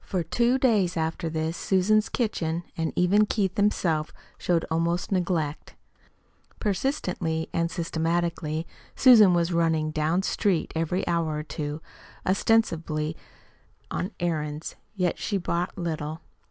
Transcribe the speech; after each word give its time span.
For 0.00 0.22
two 0.22 0.56
days 0.56 0.96
after 0.96 1.28
this 1.28 1.54
Susan's 1.54 2.08
kitchen, 2.08 2.64
and 2.78 2.94
even 2.96 3.26
Keith 3.26 3.58
himself, 3.58 4.10
showed 4.38 4.64
almost 4.70 5.12
neglect; 5.12 5.74
persistently 6.58 7.50
and 7.52 7.70
systematically 7.70 8.66
Susan 8.94 9.34
was 9.34 9.52
running 9.52 9.90
"down 9.90 10.22
street" 10.22 10.72
every 10.74 11.06
hour 11.06 11.36
or 11.36 11.42
two 11.42 11.82
ostensibly 12.26 13.18
on 13.90 14.12
errands, 14.18 14.76
yet 14.94 15.18
she 15.18 15.36
bought 15.36 15.76
little. 15.76 16.22